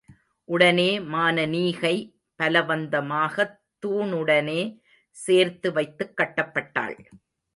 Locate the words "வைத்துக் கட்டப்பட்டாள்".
5.71-6.97